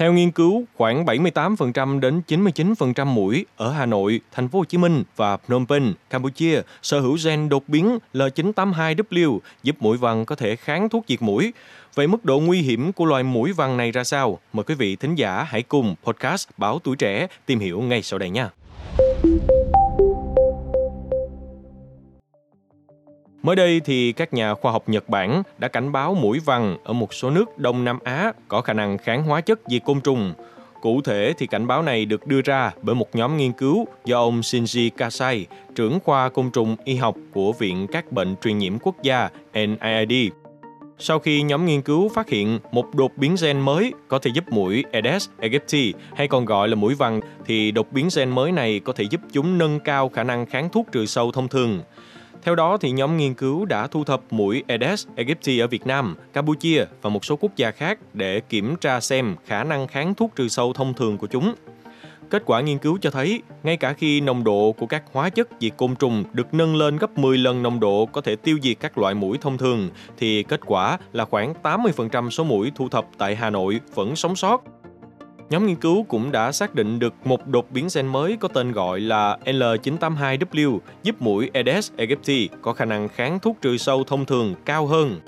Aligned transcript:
Theo 0.00 0.12
nghiên 0.12 0.30
cứu, 0.30 0.64
khoảng 0.76 1.04
78% 1.04 2.00
đến 2.00 2.22
99% 2.28 3.06
mũi 3.06 3.46
ở 3.56 3.72
Hà 3.72 3.86
Nội, 3.86 4.20
Thành 4.32 4.48
phố 4.48 4.58
Hồ 4.58 4.64
Chí 4.64 4.78
Minh 4.78 5.02
và 5.16 5.36
Phnom 5.36 5.66
Penh, 5.66 5.92
Campuchia 6.10 6.62
sở 6.82 7.00
hữu 7.00 7.16
gen 7.24 7.48
đột 7.48 7.68
biến 7.68 7.98
L982W 8.14 9.38
giúp 9.62 9.76
mũi 9.80 9.96
vằn 9.96 10.24
có 10.24 10.34
thể 10.36 10.56
kháng 10.56 10.88
thuốc 10.88 11.04
diệt 11.08 11.22
mũi. 11.22 11.52
Vậy 11.94 12.06
mức 12.06 12.24
độ 12.24 12.40
nguy 12.40 12.60
hiểm 12.60 12.92
của 12.92 13.04
loài 13.04 13.22
mũi 13.22 13.52
vằn 13.52 13.76
này 13.76 13.92
ra 13.92 14.04
sao? 14.04 14.38
Mời 14.52 14.64
quý 14.64 14.74
vị 14.74 14.96
thính 14.96 15.14
giả 15.14 15.42
hãy 15.42 15.62
cùng 15.62 15.94
podcast 16.04 16.48
Báo 16.56 16.78
Tuổi 16.78 16.96
Trẻ 16.96 17.26
tìm 17.46 17.58
hiểu 17.58 17.80
ngay 17.80 18.02
sau 18.02 18.18
đây 18.18 18.30
nha. 18.30 18.50
Mới 23.42 23.56
đây 23.56 23.80
thì 23.84 24.12
các 24.12 24.34
nhà 24.34 24.54
khoa 24.54 24.72
học 24.72 24.88
Nhật 24.88 25.08
Bản 25.08 25.42
đã 25.58 25.68
cảnh 25.68 25.92
báo 25.92 26.14
mũi 26.14 26.38
vằn 26.44 26.76
ở 26.84 26.92
một 26.92 27.14
số 27.14 27.30
nước 27.30 27.58
Đông 27.58 27.84
Nam 27.84 27.98
Á 28.04 28.32
có 28.48 28.60
khả 28.60 28.72
năng 28.72 28.98
kháng 28.98 29.22
hóa 29.22 29.40
chất 29.40 29.60
diệt 29.66 29.82
côn 29.84 30.00
trùng. 30.00 30.34
Cụ 30.82 31.00
thể 31.02 31.34
thì 31.38 31.46
cảnh 31.46 31.66
báo 31.66 31.82
này 31.82 32.04
được 32.04 32.26
đưa 32.26 32.40
ra 32.40 32.72
bởi 32.82 32.94
một 32.94 33.14
nhóm 33.14 33.36
nghiên 33.36 33.52
cứu 33.52 33.86
do 34.04 34.20
ông 34.20 34.40
Shinji 34.40 34.90
Kasai, 34.96 35.46
trưởng 35.74 35.98
khoa 36.04 36.28
côn 36.28 36.50
trùng 36.50 36.76
y 36.84 36.94
học 36.94 37.16
của 37.32 37.52
Viện 37.52 37.86
các 37.92 38.12
bệnh 38.12 38.36
truyền 38.42 38.58
nhiễm 38.58 38.78
quốc 38.78 39.02
gia 39.02 39.28
NIAID. 39.54 40.32
Sau 40.98 41.18
khi 41.18 41.42
nhóm 41.42 41.66
nghiên 41.66 41.82
cứu 41.82 42.08
phát 42.08 42.28
hiện 42.28 42.58
một 42.72 42.94
đột 42.94 43.12
biến 43.16 43.36
gen 43.42 43.60
mới 43.60 43.92
có 44.08 44.18
thể 44.18 44.30
giúp 44.34 44.44
mũi 44.50 44.84
Aedes 44.92 45.28
aegypti 45.40 45.94
hay 46.16 46.28
còn 46.28 46.44
gọi 46.44 46.68
là 46.68 46.74
mũi 46.74 46.94
vằn 46.94 47.20
thì 47.46 47.70
đột 47.70 47.92
biến 47.92 48.08
gen 48.16 48.30
mới 48.30 48.52
này 48.52 48.80
có 48.84 48.92
thể 48.92 49.04
giúp 49.10 49.20
chúng 49.32 49.58
nâng 49.58 49.80
cao 49.80 50.08
khả 50.08 50.24
năng 50.24 50.46
kháng 50.46 50.68
thuốc 50.68 50.86
trừ 50.92 51.06
sâu 51.06 51.32
thông 51.32 51.48
thường. 51.48 51.80
Theo 52.42 52.54
đó, 52.54 52.76
thì 52.76 52.90
nhóm 52.90 53.16
nghiên 53.16 53.34
cứu 53.34 53.64
đã 53.64 53.86
thu 53.86 54.04
thập 54.04 54.20
mũi 54.30 54.62
Aedes 54.68 55.06
aegypti 55.16 55.58
ở 55.58 55.66
Việt 55.66 55.86
Nam, 55.86 56.16
Campuchia 56.32 56.84
và 57.02 57.10
một 57.10 57.24
số 57.24 57.36
quốc 57.36 57.56
gia 57.56 57.70
khác 57.70 57.98
để 58.12 58.40
kiểm 58.40 58.76
tra 58.76 59.00
xem 59.00 59.36
khả 59.46 59.64
năng 59.64 59.86
kháng 59.86 60.14
thuốc 60.14 60.36
trừ 60.36 60.48
sâu 60.48 60.72
thông 60.72 60.94
thường 60.94 61.18
của 61.18 61.26
chúng. 61.26 61.54
Kết 62.30 62.42
quả 62.46 62.60
nghiên 62.60 62.78
cứu 62.78 62.98
cho 63.00 63.10
thấy, 63.10 63.42
ngay 63.62 63.76
cả 63.76 63.92
khi 63.92 64.20
nồng 64.20 64.44
độ 64.44 64.74
của 64.78 64.86
các 64.86 65.02
hóa 65.12 65.30
chất 65.30 65.48
diệt 65.60 65.72
côn 65.76 65.96
trùng 65.96 66.24
được 66.32 66.54
nâng 66.54 66.76
lên 66.76 66.96
gấp 66.96 67.18
10 67.18 67.38
lần 67.38 67.62
nồng 67.62 67.80
độ 67.80 68.06
có 68.12 68.20
thể 68.20 68.36
tiêu 68.36 68.58
diệt 68.62 68.76
các 68.80 68.98
loại 68.98 69.14
mũi 69.14 69.38
thông 69.40 69.58
thường, 69.58 69.88
thì 70.18 70.42
kết 70.42 70.60
quả 70.66 70.98
là 71.12 71.24
khoảng 71.24 71.54
80% 71.62 72.30
số 72.30 72.44
mũi 72.44 72.72
thu 72.74 72.88
thập 72.88 73.06
tại 73.18 73.36
Hà 73.36 73.50
Nội 73.50 73.80
vẫn 73.94 74.16
sống 74.16 74.36
sót 74.36 74.62
Nhóm 75.50 75.66
nghiên 75.66 75.76
cứu 75.76 76.02
cũng 76.02 76.32
đã 76.32 76.52
xác 76.52 76.74
định 76.74 76.98
được 76.98 77.14
một 77.24 77.46
đột 77.46 77.70
biến 77.70 77.88
gen 77.94 78.06
mới 78.06 78.36
có 78.40 78.48
tên 78.48 78.72
gọi 78.72 79.00
là 79.00 79.38
L982W 79.44 80.78
giúp 81.02 81.22
mũi 81.22 81.50
Aedes 81.54 81.90
aegypti 81.96 82.48
có 82.62 82.72
khả 82.72 82.84
năng 82.84 83.08
kháng 83.08 83.38
thuốc 83.40 83.56
trừ 83.60 83.76
sâu 83.76 84.04
thông 84.04 84.24
thường 84.24 84.54
cao 84.64 84.86
hơn. 84.86 85.20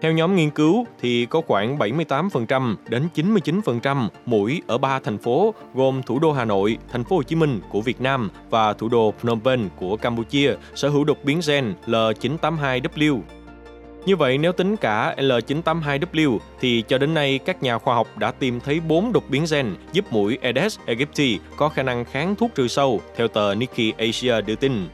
Theo 0.00 0.12
nhóm 0.12 0.36
nghiên 0.36 0.50
cứu 0.50 0.86
thì 1.00 1.26
có 1.26 1.40
khoảng 1.46 1.78
78% 1.78 2.76
đến 2.88 3.08
99% 3.14 4.08
mũi 4.26 4.62
ở 4.66 4.78
ba 4.78 4.98
thành 4.98 5.18
phố 5.18 5.54
gồm 5.74 6.02
thủ 6.02 6.18
đô 6.18 6.32
Hà 6.32 6.44
Nội, 6.44 6.78
thành 6.92 7.04
phố 7.04 7.16
Hồ 7.16 7.22
Chí 7.22 7.36
Minh 7.36 7.60
của 7.70 7.80
Việt 7.80 8.00
Nam 8.00 8.30
và 8.50 8.72
thủ 8.72 8.88
đô 8.88 9.14
Phnom 9.20 9.40
Penh 9.40 9.68
của 9.76 9.96
Campuchia 9.96 10.54
sở 10.74 10.88
hữu 10.88 11.04
đột 11.04 11.18
biến 11.24 11.40
gen 11.46 11.74
L982W. 11.86 13.20
Như 14.06 14.16
vậy, 14.16 14.38
nếu 14.38 14.52
tính 14.52 14.76
cả 14.76 15.14
L982W 15.18 16.38
thì 16.60 16.84
cho 16.88 16.98
đến 16.98 17.14
nay 17.14 17.38
các 17.44 17.62
nhà 17.62 17.78
khoa 17.78 17.94
học 17.94 18.08
đã 18.16 18.30
tìm 18.30 18.60
thấy 18.60 18.80
4 18.80 19.12
đột 19.12 19.24
biến 19.28 19.44
gen 19.50 19.74
giúp 19.92 20.12
mũi 20.12 20.38
Aedes 20.42 20.78
aegypti 20.86 21.38
có 21.56 21.68
khả 21.68 21.82
năng 21.82 22.04
kháng 22.04 22.36
thuốc 22.36 22.50
trừ 22.54 22.68
sâu, 22.68 23.00
theo 23.16 23.28
tờ 23.28 23.54
Nikkei 23.54 23.92
Asia 23.98 24.40
đưa 24.40 24.54
tin. 24.54 24.88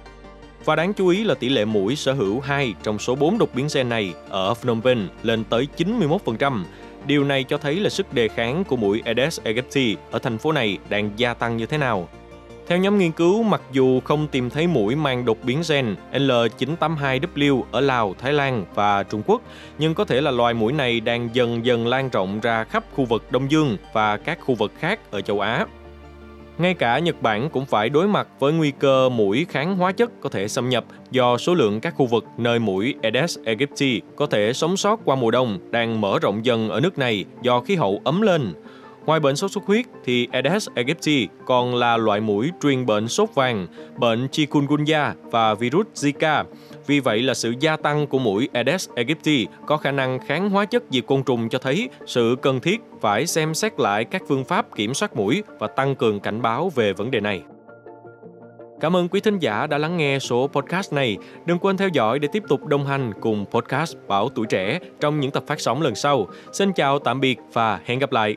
Và 0.64 0.76
đáng 0.76 0.92
chú 0.92 1.08
ý 1.08 1.24
là 1.24 1.34
tỷ 1.34 1.48
lệ 1.48 1.64
mũi 1.64 1.96
sở 1.96 2.12
hữu 2.12 2.40
2 2.40 2.74
trong 2.82 2.98
số 2.98 3.14
4 3.14 3.38
đột 3.38 3.54
biến 3.54 3.68
gen 3.74 3.88
này 3.88 4.14
ở 4.28 4.54
Phnom 4.54 4.82
Penh 4.82 5.08
lên 5.22 5.44
tới 5.44 5.68
91%. 5.76 6.64
Điều 7.06 7.24
này 7.24 7.44
cho 7.44 7.58
thấy 7.58 7.80
là 7.80 7.90
sức 7.90 8.12
đề 8.12 8.28
kháng 8.28 8.64
của 8.64 8.76
mũi 8.76 9.02
Aedes 9.04 9.40
aegypti 9.44 9.96
ở 10.10 10.18
thành 10.18 10.38
phố 10.38 10.52
này 10.52 10.78
đang 10.88 11.10
gia 11.16 11.34
tăng 11.34 11.56
như 11.56 11.66
thế 11.66 11.78
nào. 11.78 12.08
Theo 12.68 12.78
nhóm 12.78 12.98
nghiên 12.98 13.12
cứu, 13.12 13.42
mặc 13.42 13.60
dù 13.72 14.00
không 14.00 14.26
tìm 14.28 14.50
thấy 14.50 14.66
mũi 14.66 14.96
mang 14.96 15.24
đột 15.24 15.38
biến 15.42 15.62
gen 15.68 15.96
L982W 16.12 17.62
ở 17.70 17.80
Lào, 17.80 18.14
Thái 18.18 18.32
Lan 18.32 18.64
và 18.74 19.02
Trung 19.02 19.22
Quốc, 19.26 19.42
nhưng 19.78 19.94
có 19.94 20.04
thể 20.04 20.20
là 20.20 20.30
loài 20.30 20.54
mũi 20.54 20.72
này 20.72 21.00
đang 21.00 21.28
dần 21.32 21.66
dần 21.66 21.86
lan 21.86 22.08
rộng 22.08 22.40
ra 22.40 22.64
khắp 22.64 22.84
khu 22.94 23.04
vực 23.04 23.24
Đông 23.30 23.50
Dương 23.50 23.76
và 23.92 24.16
các 24.16 24.38
khu 24.40 24.54
vực 24.54 24.72
khác 24.78 25.00
ở 25.10 25.20
châu 25.20 25.40
Á. 25.40 25.66
Ngay 26.58 26.74
cả 26.74 26.98
Nhật 26.98 27.22
Bản 27.22 27.50
cũng 27.50 27.66
phải 27.66 27.88
đối 27.88 28.08
mặt 28.08 28.28
với 28.38 28.52
nguy 28.52 28.70
cơ 28.70 29.08
mũi 29.08 29.46
kháng 29.48 29.76
hóa 29.76 29.92
chất 29.92 30.20
có 30.20 30.28
thể 30.28 30.48
xâm 30.48 30.68
nhập 30.68 30.84
do 31.10 31.38
số 31.38 31.54
lượng 31.54 31.80
các 31.80 31.94
khu 31.96 32.06
vực 32.06 32.24
nơi 32.38 32.58
mũi 32.58 32.94
Aedes 33.02 33.38
aegypti 33.44 34.00
có 34.16 34.26
thể 34.26 34.52
sống 34.52 34.76
sót 34.76 35.00
qua 35.04 35.16
mùa 35.16 35.30
đông 35.30 35.58
đang 35.70 36.00
mở 36.00 36.18
rộng 36.22 36.44
dần 36.44 36.68
ở 36.68 36.80
nước 36.80 36.98
này 36.98 37.24
do 37.42 37.60
khí 37.60 37.74
hậu 37.74 38.00
ấm 38.04 38.22
lên. 38.22 38.54
Ngoài 39.08 39.20
bệnh 39.20 39.36
sốt 39.36 39.50
xuất 39.50 39.64
huyết 39.64 39.86
thì 40.04 40.28
Aedes 40.32 40.68
aegypti 40.74 41.28
còn 41.46 41.74
là 41.74 41.96
loại 41.96 42.20
mũi 42.20 42.50
truyền 42.62 42.86
bệnh 42.86 43.08
sốt 43.08 43.34
vàng, 43.34 43.66
bệnh 43.96 44.28
chikungunya 44.28 45.14
và 45.22 45.54
virus 45.54 45.86
Zika. 45.94 46.44
Vì 46.86 47.00
vậy 47.00 47.22
là 47.22 47.34
sự 47.34 47.54
gia 47.60 47.76
tăng 47.76 48.06
của 48.06 48.18
mũi 48.18 48.48
Aedes 48.52 48.88
aegypti 48.96 49.46
có 49.66 49.76
khả 49.76 49.90
năng 49.92 50.18
kháng 50.26 50.50
hóa 50.50 50.64
chất 50.64 50.82
diệt 50.90 51.06
côn 51.06 51.22
trùng 51.22 51.48
cho 51.48 51.58
thấy 51.58 51.88
sự 52.06 52.36
cần 52.42 52.60
thiết 52.60 52.80
phải 53.00 53.26
xem 53.26 53.54
xét 53.54 53.80
lại 53.80 54.04
các 54.04 54.22
phương 54.28 54.44
pháp 54.44 54.76
kiểm 54.76 54.94
soát 54.94 55.16
mũi 55.16 55.42
và 55.58 55.66
tăng 55.66 55.94
cường 55.94 56.20
cảnh 56.20 56.42
báo 56.42 56.68
về 56.74 56.92
vấn 56.92 57.10
đề 57.10 57.20
này. 57.20 57.42
Cảm 58.80 58.96
ơn 58.96 59.08
quý 59.08 59.20
thính 59.20 59.38
giả 59.38 59.66
đã 59.66 59.78
lắng 59.78 59.96
nghe 59.96 60.18
số 60.18 60.48
podcast 60.52 60.92
này. 60.92 61.16
Đừng 61.46 61.58
quên 61.58 61.76
theo 61.76 61.88
dõi 61.88 62.18
để 62.18 62.28
tiếp 62.32 62.42
tục 62.48 62.66
đồng 62.66 62.86
hành 62.86 63.12
cùng 63.20 63.44
podcast 63.50 63.96
Bảo 64.08 64.28
Tuổi 64.28 64.46
Trẻ 64.46 64.78
trong 65.00 65.20
những 65.20 65.30
tập 65.30 65.44
phát 65.46 65.60
sóng 65.60 65.82
lần 65.82 65.94
sau. 65.94 66.26
Xin 66.52 66.72
chào 66.72 66.98
tạm 66.98 67.20
biệt 67.20 67.38
và 67.52 67.80
hẹn 67.84 67.98
gặp 67.98 68.12
lại. 68.12 68.36